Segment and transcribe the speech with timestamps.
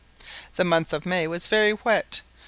[0.55, 2.21] The month of May was very wet.